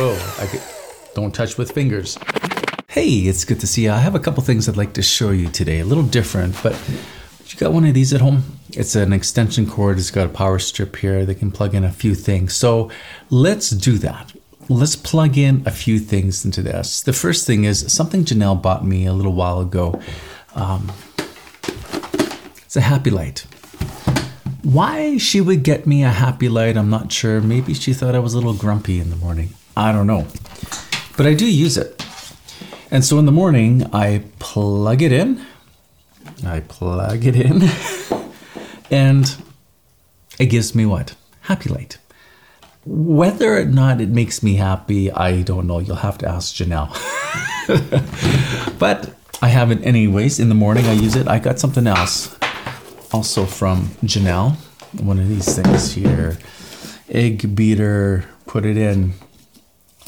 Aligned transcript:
Whoa, 0.00 0.16
I 0.38 0.46
get, 0.46 0.62
don't 1.14 1.34
touch 1.34 1.58
with 1.58 1.72
fingers. 1.72 2.16
Hey, 2.88 3.28
it's 3.28 3.44
good 3.44 3.60
to 3.60 3.66
see 3.66 3.84
you. 3.84 3.90
I 3.90 3.98
have 3.98 4.14
a 4.14 4.18
couple 4.18 4.42
things 4.42 4.66
I'd 4.66 4.78
like 4.78 4.94
to 4.94 5.02
show 5.02 5.28
you 5.28 5.48
today. 5.50 5.80
A 5.80 5.84
little 5.84 6.04
different, 6.04 6.56
but 6.62 6.72
you 7.44 7.58
got 7.58 7.74
one 7.74 7.84
of 7.84 7.92
these 7.92 8.14
at 8.14 8.22
home? 8.22 8.44
It's 8.70 8.96
an 8.96 9.12
extension 9.12 9.66
cord. 9.66 9.98
It's 9.98 10.10
got 10.10 10.24
a 10.24 10.30
power 10.30 10.58
strip 10.58 10.96
here. 10.96 11.26
They 11.26 11.34
can 11.34 11.50
plug 11.50 11.74
in 11.74 11.84
a 11.84 11.92
few 11.92 12.14
things. 12.14 12.54
So 12.54 12.90
let's 13.28 13.68
do 13.68 13.98
that. 13.98 14.32
Let's 14.70 14.96
plug 14.96 15.36
in 15.36 15.64
a 15.66 15.70
few 15.70 15.98
things 15.98 16.46
into 16.46 16.62
this. 16.62 17.02
The 17.02 17.12
first 17.12 17.46
thing 17.46 17.64
is 17.64 17.92
something 17.92 18.24
Janelle 18.24 18.62
bought 18.62 18.86
me 18.86 19.04
a 19.04 19.12
little 19.12 19.34
while 19.34 19.60
ago. 19.60 20.00
Um, 20.54 20.90
it's 22.56 22.76
a 22.76 22.80
happy 22.80 23.10
light. 23.10 23.44
Why 24.62 25.16
she 25.16 25.40
would 25.40 25.62
get 25.62 25.86
me 25.86 26.04
a 26.04 26.10
happy 26.10 26.48
light, 26.48 26.76
I'm 26.76 26.90
not 26.90 27.10
sure. 27.10 27.40
Maybe 27.40 27.72
she 27.72 27.94
thought 27.94 28.14
I 28.14 28.18
was 28.18 28.34
a 28.34 28.36
little 28.36 28.54
grumpy 28.54 29.00
in 29.00 29.08
the 29.08 29.16
morning. 29.16 29.54
I 29.74 29.90
don't 29.90 30.06
know. 30.06 30.26
But 31.16 31.26
I 31.26 31.34
do 31.34 31.50
use 31.50 31.78
it. 31.78 32.04
And 32.90 33.04
so 33.04 33.18
in 33.18 33.24
the 33.24 33.32
morning, 33.32 33.86
I 33.94 34.24
plug 34.38 35.00
it 35.00 35.12
in. 35.12 35.44
I 36.44 36.60
plug 36.60 37.24
it 37.24 37.36
in. 37.36 37.62
and 38.90 39.34
it 40.38 40.46
gives 40.46 40.74
me 40.74 40.84
what? 40.84 41.14
Happy 41.42 41.70
light. 41.70 41.96
Whether 42.84 43.56
or 43.56 43.64
not 43.64 44.00
it 44.00 44.10
makes 44.10 44.42
me 44.42 44.56
happy, 44.56 45.10
I 45.10 45.42
don't 45.42 45.66
know. 45.66 45.78
You'll 45.78 45.96
have 45.96 46.18
to 46.18 46.28
ask 46.28 46.54
Janelle. 46.54 46.90
but 48.78 49.14
I 49.40 49.48
have 49.48 49.70
it 49.70 49.82
anyways. 49.84 50.38
In 50.38 50.50
the 50.50 50.54
morning, 50.54 50.84
I 50.84 50.92
use 50.92 51.16
it. 51.16 51.28
I 51.28 51.38
got 51.38 51.58
something 51.58 51.86
else 51.86 52.36
also 53.12 53.44
from 53.44 53.88
Janelle. 54.04 54.56
One 55.00 55.18
of 55.18 55.28
these 55.28 55.56
things 55.56 55.92
here. 55.92 56.38
Egg 57.08 57.54
beater, 57.54 58.24
put 58.46 58.64
it 58.64 58.76
in. 58.76 59.14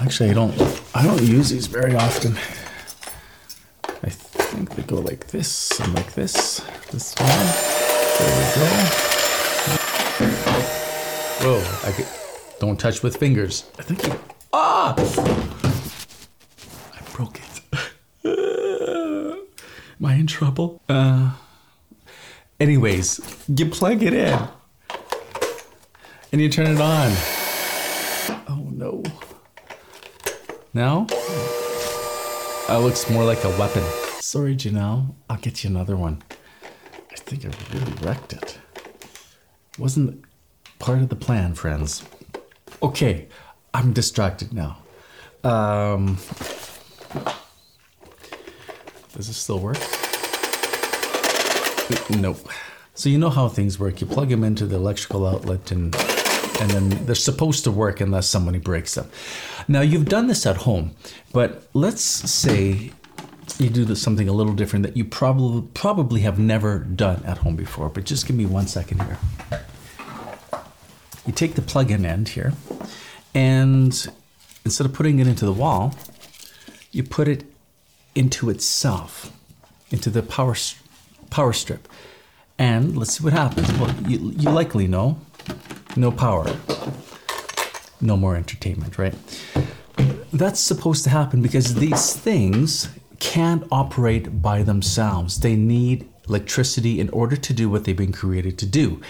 Actually, 0.00 0.30
I 0.30 0.34
don't 0.34 0.54
I 0.94 1.02
don't 1.04 1.22
use 1.22 1.50
these 1.50 1.66
very 1.66 1.94
often. 1.94 2.36
I 4.02 4.10
think 4.10 4.70
they 4.74 4.82
go 4.82 4.96
like 4.96 5.28
this 5.28 5.78
and 5.80 5.94
like 5.94 6.12
this. 6.14 6.60
This 6.90 7.14
one. 7.18 7.28
There 8.18 8.36
we 8.38 8.44
go. 8.54 8.68
Whoa, 11.40 11.88
I 11.88 11.92
get, 11.96 12.08
don't 12.60 12.78
touch 12.78 13.02
with 13.02 13.16
fingers. 13.16 13.64
I 13.78 13.82
think 13.82 14.06
you, 14.06 14.18
ah! 14.52 14.94
I 16.94 17.00
broke 17.12 17.38
it. 17.40 17.62
Am 20.00 20.06
I 20.06 20.14
in 20.14 20.26
trouble? 20.26 20.80
Uh 20.88 21.32
Anyways, 22.60 23.20
you 23.46 23.66
plug 23.66 24.02
it 24.02 24.12
in 24.12 24.36
and 26.32 26.40
you 26.40 26.48
turn 26.48 26.66
it 26.66 26.80
on. 26.80 27.12
Oh 28.48 28.66
no. 28.72 29.04
Now? 30.74 31.06
That 32.66 32.78
looks 32.82 33.08
more 33.08 33.24
like 33.24 33.44
a 33.44 33.50
weapon. 33.50 33.84
Sorry, 34.20 34.56
Janelle. 34.56 35.14
I'll 35.30 35.36
get 35.36 35.62
you 35.62 35.70
another 35.70 35.96
one. 35.96 36.20
I 37.12 37.14
think 37.14 37.44
I 37.44 37.50
really 37.72 37.92
wrecked 38.02 38.32
it. 38.32 38.58
Wasn't 39.78 40.24
part 40.80 40.98
of 40.98 41.10
the 41.10 41.16
plan, 41.16 41.54
friends. 41.54 42.04
Okay, 42.82 43.28
I'm 43.72 43.92
distracted 43.92 44.52
now. 44.52 44.78
Um, 45.44 46.18
does 49.14 49.28
this 49.28 49.36
still 49.36 49.60
work? 49.60 49.78
Nope. 52.10 52.48
So 52.94 53.08
you 53.08 53.18
know 53.18 53.30
how 53.30 53.48
things 53.48 53.78
work. 53.78 54.00
You 54.00 54.06
plug 54.06 54.28
them 54.28 54.42
into 54.42 54.66
the 54.66 54.76
electrical 54.76 55.26
outlet 55.26 55.70
and 55.70 55.94
and 56.60 56.70
then 56.70 57.06
they're 57.06 57.14
supposed 57.14 57.62
to 57.64 57.70
work 57.70 58.00
unless 58.00 58.26
somebody 58.26 58.58
breaks 58.58 58.94
them. 58.94 59.08
Now 59.68 59.80
you've 59.80 60.06
done 60.06 60.26
this 60.26 60.44
at 60.44 60.56
home, 60.56 60.96
but 61.32 61.68
let's 61.72 62.02
say 62.02 62.90
you 63.58 63.70
do 63.70 63.84
this, 63.84 64.02
something 64.02 64.28
a 64.28 64.32
little 64.32 64.52
different 64.52 64.84
that 64.84 64.96
you 64.96 65.04
probably 65.04 65.68
probably 65.74 66.20
have 66.22 66.38
never 66.38 66.78
done 66.78 67.22
at 67.24 67.38
home 67.38 67.56
before. 67.56 67.88
But 67.88 68.04
just 68.04 68.26
give 68.26 68.36
me 68.36 68.46
one 68.46 68.66
second 68.66 69.02
here. 69.02 69.18
You 71.26 71.32
take 71.32 71.54
the 71.54 71.62
plug-in 71.62 72.04
end 72.04 72.30
here, 72.30 72.54
and 73.34 74.08
instead 74.64 74.86
of 74.86 74.92
putting 74.92 75.18
it 75.18 75.26
into 75.26 75.44
the 75.44 75.52
wall, 75.52 75.94
you 76.90 77.02
put 77.02 77.28
it 77.28 77.44
into 78.14 78.50
itself, 78.50 79.32
into 79.90 80.10
the 80.10 80.22
power 80.22 80.54
power 81.30 81.52
strip. 81.52 81.88
And 82.58 82.96
let's 82.96 83.16
see 83.16 83.24
what 83.24 83.32
happens. 83.32 83.72
Well, 83.78 83.94
you, 84.06 84.32
you 84.36 84.50
likely 84.50 84.88
know 84.88 85.20
no 85.96 86.10
power, 86.10 86.46
no 88.00 88.16
more 88.16 88.36
entertainment, 88.36 88.98
right? 88.98 89.14
That's 90.32 90.60
supposed 90.60 91.04
to 91.04 91.10
happen 91.10 91.40
because 91.40 91.76
these 91.76 92.14
things 92.14 92.88
can't 93.18 93.64
operate 93.70 94.42
by 94.42 94.62
themselves. 94.62 95.40
They 95.40 95.56
need 95.56 96.08
electricity 96.28 97.00
in 97.00 97.08
order 97.10 97.36
to 97.36 97.52
do 97.52 97.68
what 97.68 97.84
they've 97.84 97.96
been 97.96 98.12
created 98.12 98.58
to 98.58 98.66
do. 98.66 99.00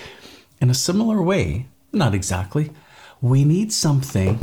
In 0.60 0.70
a 0.70 0.74
similar 0.74 1.20
way, 1.22 1.66
not 1.92 2.14
exactly, 2.14 2.70
we 3.20 3.44
need 3.44 3.72
something 3.72 4.38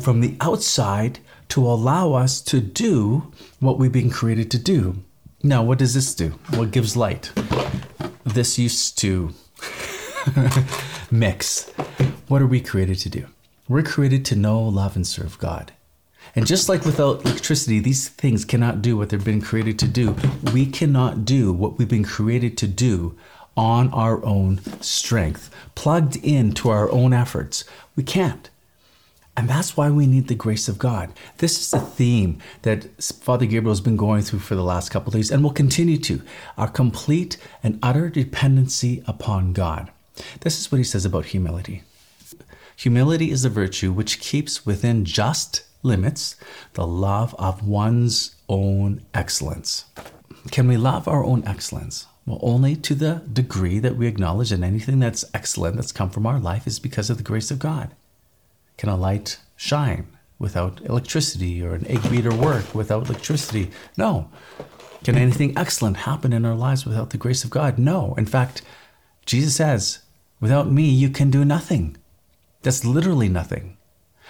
from 0.00 0.20
the 0.20 0.36
outside 0.40 1.20
to 1.48 1.66
allow 1.66 2.12
us 2.12 2.40
to 2.42 2.60
do 2.60 3.32
what 3.58 3.78
we've 3.78 3.92
been 3.92 4.10
created 4.10 4.50
to 4.50 4.58
do. 4.58 5.02
Now, 5.42 5.62
what 5.62 5.78
does 5.78 5.94
this 5.94 6.14
do? 6.14 6.30
What 6.54 6.70
gives 6.70 6.96
light? 6.96 7.32
This 8.24 8.58
used 8.58 8.98
to 8.98 9.32
mix. 11.10 11.70
What 12.28 12.42
are 12.42 12.46
we 12.46 12.60
created 12.60 12.98
to 12.98 13.08
do? 13.08 13.26
We're 13.66 13.82
created 13.82 14.26
to 14.26 14.36
know, 14.36 14.60
love, 14.60 14.96
and 14.96 15.06
serve 15.06 15.38
God. 15.38 15.72
And 16.36 16.46
just 16.46 16.68
like 16.68 16.84
without 16.84 17.24
electricity, 17.24 17.80
these 17.80 18.08
things 18.08 18.44
cannot 18.44 18.82
do 18.82 18.98
what 18.98 19.08
they've 19.08 19.24
been 19.24 19.40
created 19.40 19.78
to 19.78 19.88
do. 19.88 20.14
We 20.52 20.66
cannot 20.66 21.24
do 21.24 21.54
what 21.54 21.78
we've 21.78 21.88
been 21.88 22.04
created 22.04 22.58
to 22.58 22.68
do 22.68 23.16
on 23.56 23.88
our 23.92 24.22
own 24.24 24.60
strength, 24.82 25.50
plugged 25.74 26.16
into 26.16 26.68
our 26.68 26.90
own 26.90 27.14
efforts. 27.14 27.64
We 27.96 28.02
can't. 28.02 28.50
And 29.40 29.48
that's 29.48 29.74
why 29.74 29.88
we 29.88 30.06
need 30.06 30.28
the 30.28 30.34
grace 30.34 30.68
of 30.68 30.78
God. 30.78 31.14
This 31.38 31.58
is 31.58 31.70
the 31.70 31.80
theme 31.80 32.40
that 32.60 33.02
Father 33.02 33.46
Gabriel 33.46 33.72
has 33.72 33.80
been 33.80 33.96
going 33.96 34.20
through 34.20 34.40
for 34.40 34.54
the 34.54 34.62
last 34.62 34.90
couple 34.90 35.12
days 35.12 35.30
and 35.30 35.42
will 35.42 35.50
continue 35.50 35.96
to 35.96 36.20
our 36.58 36.68
complete 36.68 37.38
and 37.62 37.78
utter 37.82 38.10
dependency 38.10 39.02
upon 39.06 39.54
God. 39.54 39.90
This 40.40 40.60
is 40.60 40.70
what 40.70 40.76
he 40.76 40.84
says 40.84 41.06
about 41.06 41.24
humility. 41.24 41.84
Humility 42.76 43.30
is 43.30 43.42
a 43.42 43.48
virtue 43.48 43.94
which 43.94 44.20
keeps 44.20 44.66
within 44.66 45.06
just 45.06 45.64
limits 45.82 46.36
the 46.74 46.86
love 46.86 47.34
of 47.38 47.66
one's 47.66 48.36
own 48.46 49.00
excellence. 49.14 49.86
Can 50.50 50.68
we 50.68 50.76
love 50.76 51.08
our 51.08 51.24
own 51.24 51.44
excellence? 51.46 52.06
Well, 52.26 52.40
only 52.42 52.76
to 52.76 52.94
the 52.94 53.22
degree 53.32 53.78
that 53.78 53.96
we 53.96 54.06
acknowledge 54.06 54.50
that 54.50 54.62
anything 54.62 54.98
that's 54.98 55.24
excellent 55.32 55.76
that's 55.76 55.92
come 55.92 56.10
from 56.10 56.26
our 56.26 56.38
life 56.38 56.66
is 56.66 56.78
because 56.78 57.08
of 57.08 57.16
the 57.16 57.22
grace 57.22 57.50
of 57.50 57.58
God. 57.58 57.94
Can 58.80 58.88
a 58.88 58.96
light 58.96 59.38
shine 59.56 60.06
without 60.38 60.80
electricity 60.86 61.62
or 61.62 61.74
an 61.74 61.86
egg 61.86 62.02
beater 62.10 62.34
work 62.34 62.74
without 62.74 63.10
electricity? 63.10 63.70
No. 63.98 64.30
Can 65.04 65.18
anything 65.18 65.52
excellent 65.54 65.98
happen 65.98 66.32
in 66.32 66.46
our 66.46 66.54
lives 66.54 66.86
without 66.86 67.10
the 67.10 67.18
grace 67.18 67.44
of 67.44 67.50
God? 67.50 67.78
No. 67.78 68.14
In 68.16 68.24
fact, 68.24 68.62
Jesus 69.26 69.54
says, 69.54 69.98
without 70.40 70.72
me, 70.72 70.88
you 70.88 71.10
can 71.10 71.30
do 71.30 71.44
nothing. 71.44 71.98
That's 72.62 72.82
literally 72.82 73.28
nothing. 73.28 73.76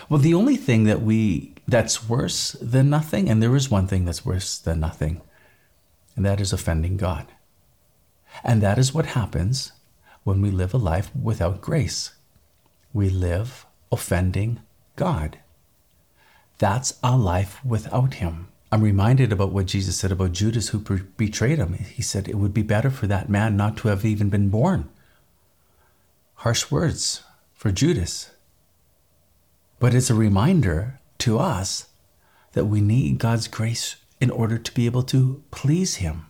Well, 0.08 0.18
the 0.18 0.34
only 0.34 0.56
thing 0.56 0.82
that 0.82 1.00
we 1.00 1.54
that's 1.68 2.08
worse 2.08 2.56
than 2.60 2.90
nothing, 2.90 3.30
and 3.30 3.40
there 3.40 3.54
is 3.54 3.70
one 3.70 3.86
thing 3.86 4.04
that's 4.04 4.26
worse 4.26 4.58
than 4.58 4.80
nothing, 4.80 5.20
and 6.16 6.26
that 6.26 6.40
is 6.40 6.52
offending 6.52 6.96
God. 6.96 7.28
And 8.42 8.60
that 8.62 8.80
is 8.80 8.92
what 8.92 9.14
happens 9.14 9.70
when 10.24 10.42
we 10.42 10.50
live 10.50 10.74
a 10.74 10.76
life 10.76 11.14
without 11.14 11.60
grace. 11.60 12.14
We 12.92 13.10
live 13.10 13.64
offending 13.92 14.60
God. 14.96 15.38
That's 16.58 16.98
a 17.02 17.16
life 17.16 17.64
without 17.64 18.14
Him. 18.14 18.48
I'm 18.72 18.82
reminded 18.82 19.32
about 19.32 19.52
what 19.52 19.66
Jesus 19.66 19.98
said 19.98 20.12
about 20.12 20.32
Judas 20.32 20.68
who 20.68 20.78
betrayed 20.78 21.58
him. 21.58 21.72
He 21.74 22.02
said 22.02 22.28
it 22.28 22.36
would 22.36 22.54
be 22.54 22.62
better 22.62 22.90
for 22.90 23.08
that 23.08 23.28
man 23.28 23.56
not 23.56 23.76
to 23.78 23.88
have 23.88 24.04
even 24.04 24.28
been 24.28 24.48
born. 24.48 24.88
Harsh 26.34 26.70
words 26.70 27.22
for 27.52 27.72
Judas. 27.72 28.30
But 29.80 29.92
it's 29.92 30.08
a 30.08 30.14
reminder 30.14 31.00
to 31.18 31.38
us 31.38 31.88
that 32.52 32.66
we 32.66 32.80
need 32.80 33.18
God's 33.18 33.48
grace 33.48 33.96
in 34.20 34.30
order 34.30 34.56
to 34.56 34.72
be 34.72 34.86
able 34.86 35.02
to 35.04 35.42
please 35.50 35.96
Him, 35.96 36.26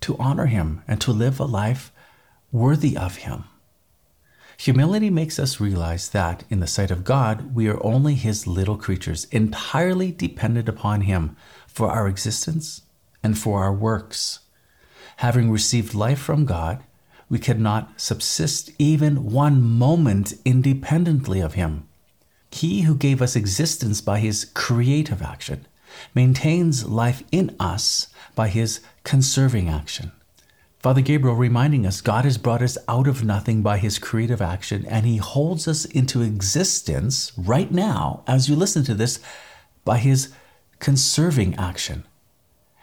to 0.00 0.16
honor 0.16 0.46
Him, 0.46 0.82
and 0.88 0.98
to 1.02 1.12
live 1.12 1.38
a 1.38 1.44
life 1.44 1.92
worthy 2.52 2.96
of 2.96 3.16
Him. 3.16 3.44
Humility 4.58 5.10
makes 5.10 5.38
us 5.38 5.60
realize 5.60 6.08
that, 6.10 6.44
in 6.48 6.60
the 6.60 6.66
sight 6.66 6.90
of 6.90 7.04
God, 7.04 7.54
we 7.54 7.68
are 7.68 7.84
only 7.84 8.14
His 8.14 8.46
little 8.46 8.76
creatures, 8.76 9.26
entirely 9.30 10.10
dependent 10.10 10.68
upon 10.68 11.02
Him 11.02 11.36
for 11.66 11.90
our 11.90 12.08
existence 12.08 12.82
and 13.22 13.38
for 13.38 13.62
our 13.62 13.72
works. 13.72 14.40
Having 15.18 15.50
received 15.50 15.94
life 15.94 16.18
from 16.18 16.44
God, 16.44 16.82
we 17.28 17.38
cannot 17.38 18.00
subsist 18.00 18.70
even 18.78 19.30
one 19.30 19.62
moment 19.62 20.34
independently 20.44 21.40
of 21.40 21.54
Him. 21.54 21.86
He 22.50 22.82
who 22.82 22.94
gave 22.94 23.20
us 23.20 23.36
existence 23.36 24.00
by 24.00 24.18
his 24.18 24.46
creative 24.46 25.22
action 25.22 25.66
maintains 26.14 26.86
life 26.86 27.22
in 27.32 27.54
us 27.60 28.08
by 28.34 28.48
his 28.48 28.80
conserving 29.04 29.68
action. 29.68 30.12
Father 30.86 31.00
Gabriel 31.00 31.34
reminding 31.34 31.84
us 31.84 32.00
God 32.00 32.24
has 32.24 32.38
brought 32.38 32.62
us 32.62 32.78
out 32.86 33.08
of 33.08 33.24
nothing 33.24 33.60
by 33.60 33.78
his 33.78 33.98
creative 33.98 34.40
action, 34.40 34.86
and 34.86 35.04
he 35.04 35.16
holds 35.16 35.66
us 35.66 35.84
into 35.84 36.22
existence 36.22 37.32
right 37.36 37.72
now, 37.72 38.22
as 38.28 38.48
you 38.48 38.54
listen 38.54 38.84
to 38.84 38.94
this, 38.94 39.18
by 39.84 39.98
his 39.98 40.32
conserving 40.78 41.56
action. 41.56 42.04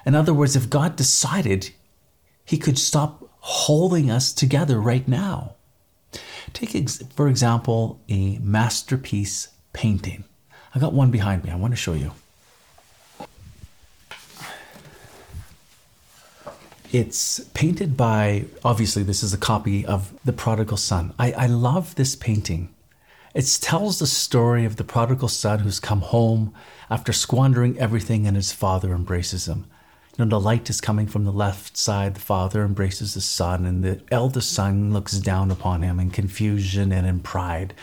In 0.05 0.15
other 0.15 0.33
words, 0.33 0.57
if 0.57 0.69
God 0.69 0.97
decided, 0.97 1.69
he 2.44 2.57
could 2.57 2.77
stop 2.77 3.29
holding 3.39 4.11
us 4.11 4.33
together 4.33 4.81
right 4.81 5.07
now. 5.07 5.55
Take, 6.51 6.89
for 7.15 7.29
example, 7.29 8.01
a 8.09 8.38
masterpiece 8.39 9.47
painting. 9.71 10.25
I 10.75 10.79
got 10.79 10.91
one 10.91 11.09
behind 11.09 11.45
me. 11.45 11.51
I 11.51 11.55
want 11.55 11.71
to 11.71 11.77
show 11.77 11.94
you. 11.94 12.11
It's 16.93 17.39
painted 17.55 17.97
by, 17.97 18.45
obviously, 18.63 19.01
this 19.01 19.23
is 19.23 19.33
a 19.33 19.37
copy 19.39 19.83
of 19.83 20.13
The 20.25 20.31
Prodigal 20.31 20.77
Son. 20.77 21.11
I, 21.17 21.31
I 21.31 21.45
love 21.47 21.95
this 21.95 22.15
painting. 22.15 22.69
It 23.33 23.57
tells 23.61 23.97
the 23.97 24.05
story 24.05 24.63
of 24.63 24.75
the 24.75 24.83
prodigal 24.83 25.29
son 25.29 25.61
who's 25.61 25.79
come 25.79 26.01
home 26.01 26.53
after 26.91 27.11
squandering 27.11 27.79
everything 27.79 28.27
and 28.27 28.35
his 28.35 28.51
father 28.51 28.93
embraces 28.93 29.47
him. 29.47 29.65
You 30.15 30.23
know, 30.23 30.29
the 30.29 30.39
light 30.39 30.69
is 30.69 30.79
coming 30.81 31.07
from 31.07 31.25
the 31.25 31.31
left 31.31 31.77
side. 31.77 32.13
The 32.13 32.19
father 32.19 32.63
embraces 32.63 33.15
the 33.15 33.21
son, 33.21 33.65
and 33.65 33.83
the 33.83 34.01
eldest 34.11 34.53
son 34.53 34.93
looks 34.93 35.17
down 35.17 35.49
upon 35.49 35.81
him 35.81 35.99
in 35.99 36.11
confusion 36.11 36.91
and 36.91 37.07
in 37.07 37.21
pride, 37.21 37.73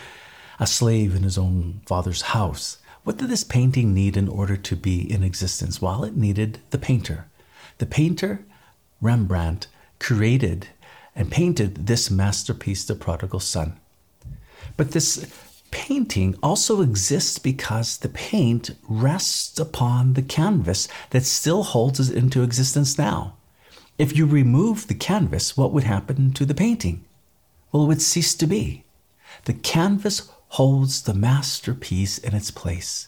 a 0.57 0.65
slave 0.65 1.17
in 1.17 1.23
his 1.23 1.37
own 1.37 1.81
father's 1.85 2.21
house. 2.21 2.77
What 3.03 3.17
did 3.17 3.27
this 3.27 3.43
painting 3.43 3.93
need 3.93 4.15
in 4.15 4.29
order 4.29 4.55
to 4.55 4.75
be 4.77 5.11
in 5.11 5.21
existence? 5.21 5.81
Well, 5.81 6.05
it 6.05 6.15
needed 6.15 6.59
the 6.69 6.77
painter. 6.77 7.25
The 7.77 7.85
painter 7.85 8.45
Rembrandt 9.01 9.67
created 9.99 10.67
and 11.15 11.31
painted 11.31 11.87
this 11.87 12.09
masterpiece, 12.09 12.85
The 12.85 12.95
Prodigal 12.95 13.39
Son. 13.39 13.79
But 14.77 14.91
this 14.91 15.25
painting 15.71 16.35
also 16.43 16.81
exists 16.81 17.39
because 17.39 17.97
the 17.97 18.09
paint 18.09 18.71
rests 18.87 19.59
upon 19.59 20.13
the 20.13 20.21
canvas 20.21 20.87
that 21.09 21.25
still 21.25 21.63
holds 21.63 21.99
it 21.99 22.15
into 22.15 22.43
existence 22.43 22.97
now. 22.97 23.35
If 23.97 24.15
you 24.15 24.25
remove 24.25 24.87
the 24.87 24.95
canvas, 24.95 25.57
what 25.57 25.71
would 25.73 25.83
happen 25.83 26.33
to 26.33 26.45
the 26.45 26.53
painting? 26.53 27.03
Well, 27.71 27.83
it 27.83 27.87
would 27.87 28.01
cease 28.01 28.35
to 28.35 28.47
be. 28.47 28.83
The 29.45 29.53
canvas 29.53 30.29
holds 30.49 31.03
the 31.03 31.13
masterpiece 31.13 32.17
in 32.17 32.35
its 32.35 32.51
place. 32.51 33.07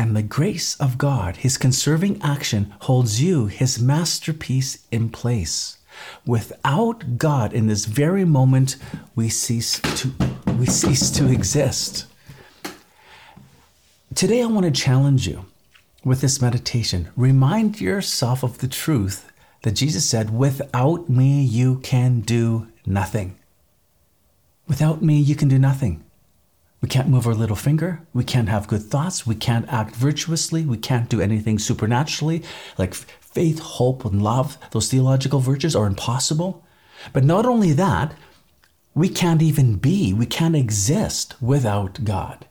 And 0.00 0.16
the 0.16 0.22
grace 0.22 0.76
of 0.80 0.96
God, 0.96 1.36
His 1.36 1.58
conserving 1.58 2.22
action, 2.22 2.72
holds 2.80 3.20
you, 3.20 3.48
His 3.48 3.78
masterpiece, 3.78 4.86
in 4.90 5.10
place. 5.10 5.76
Without 6.24 7.18
God, 7.18 7.52
in 7.52 7.66
this 7.66 7.84
very 7.84 8.24
moment, 8.24 8.76
we 9.14 9.28
cease 9.28 9.78
to, 9.78 10.10
we 10.58 10.64
cease 10.64 11.10
to 11.10 11.30
exist. 11.30 12.06
Today, 14.14 14.42
I 14.42 14.46
want 14.46 14.64
to 14.64 14.72
challenge 14.72 15.28
you 15.28 15.44
with 16.02 16.22
this 16.22 16.40
meditation. 16.40 17.10
Remind 17.14 17.78
yourself 17.78 18.42
of 18.42 18.56
the 18.56 18.68
truth 18.68 19.30
that 19.64 19.72
Jesus 19.72 20.08
said, 20.08 20.30
Without 20.30 21.10
me, 21.10 21.42
you 21.42 21.76
can 21.80 22.20
do 22.20 22.68
nothing. 22.86 23.36
Without 24.66 25.02
me, 25.02 25.18
you 25.18 25.36
can 25.36 25.48
do 25.48 25.58
nothing. 25.58 26.02
We 26.80 26.88
can't 26.88 27.08
move 27.08 27.26
our 27.26 27.34
little 27.34 27.56
finger. 27.56 28.00
We 28.14 28.24
can't 28.24 28.48
have 28.48 28.68
good 28.68 28.82
thoughts. 28.82 29.26
We 29.26 29.34
can't 29.34 29.68
act 29.68 29.94
virtuously. 29.94 30.64
We 30.64 30.78
can't 30.78 31.10
do 31.10 31.20
anything 31.20 31.58
supernaturally. 31.58 32.42
Like 32.78 32.94
faith, 32.94 33.58
hope, 33.58 34.04
and 34.04 34.22
love, 34.22 34.56
those 34.70 34.90
theological 34.90 35.40
virtues 35.40 35.76
are 35.76 35.86
impossible. 35.86 36.64
But 37.12 37.24
not 37.24 37.44
only 37.44 37.72
that, 37.74 38.14
we 38.94 39.08
can't 39.08 39.42
even 39.42 39.76
be, 39.76 40.12
we 40.12 40.26
can't 40.26 40.56
exist 40.56 41.40
without 41.40 42.02
God. 42.04 42.46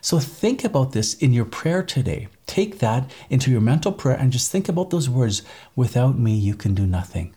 So 0.00 0.18
think 0.18 0.64
about 0.64 0.92
this 0.92 1.14
in 1.14 1.32
your 1.32 1.44
prayer 1.44 1.82
today. 1.82 2.28
Take 2.46 2.78
that 2.78 3.10
into 3.30 3.50
your 3.50 3.60
mental 3.60 3.92
prayer 3.92 4.16
and 4.16 4.32
just 4.32 4.50
think 4.50 4.68
about 4.68 4.90
those 4.90 5.08
words 5.08 5.42
without 5.74 6.18
me, 6.18 6.34
you 6.34 6.54
can 6.54 6.74
do 6.74 6.86
nothing. 6.86 7.34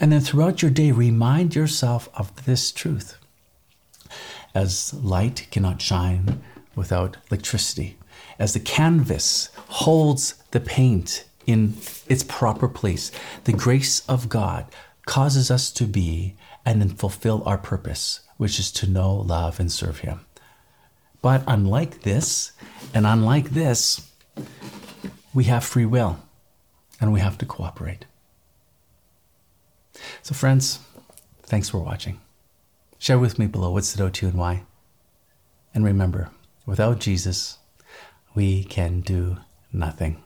And 0.00 0.12
then 0.12 0.20
throughout 0.20 0.60
your 0.60 0.70
day, 0.70 0.90
remind 0.90 1.54
yourself 1.54 2.08
of 2.14 2.44
this 2.44 2.72
truth 2.72 3.16
as 4.54 4.94
light 4.94 5.46
cannot 5.50 5.82
shine 5.82 6.42
without 6.74 7.16
electricity, 7.30 7.96
as 8.38 8.52
the 8.52 8.60
canvas 8.60 9.50
holds 9.68 10.34
the 10.50 10.60
paint 10.60 11.24
in 11.46 11.76
its 12.08 12.22
proper 12.22 12.68
place, 12.68 13.10
the 13.44 13.52
grace 13.52 14.00
of 14.08 14.28
God 14.28 14.66
causes 15.06 15.50
us 15.50 15.70
to 15.72 15.84
be 15.84 16.34
and 16.64 16.80
then 16.80 16.88
fulfill 16.88 17.42
our 17.44 17.58
purpose, 17.58 18.20
which 18.36 18.58
is 18.58 18.72
to 18.72 18.88
know, 18.88 19.14
love, 19.14 19.60
and 19.60 19.70
serve 19.70 19.98
Him. 19.98 20.20
But 21.20 21.44
unlike 21.46 22.02
this, 22.02 22.52
and 22.92 23.06
unlike 23.06 23.50
this, 23.50 24.10
we 25.32 25.44
have 25.44 25.64
free 25.64 25.86
will 25.86 26.18
and 27.00 27.12
we 27.12 27.20
have 27.20 27.38
to 27.38 27.46
cooperate. 27.46 28.06
So, 30.22 30.34
friends, 30.34 30.78
thanks 31.42 31.68
for 31.68 31.78
watching. 31.78 32.20
Share 33.04 33.18
with 33.18 33.38
me 33.38 33.46
below 33.46 33.70
what 33.70 33.84
stood 33.84 34.00
out 34.00 34.14
to 34.14 34.24
you 34.24 34.30
and 34.30 34.38
why. 34.38 34.62
And 35.74 35.84
remember, 35.84 36.30
without 36.64 37.00
Jesus, 37.00 37.58
we 38.34 38.64
can 38.64 39.02
do 39.02 39.36
nothing. 39.70 40.22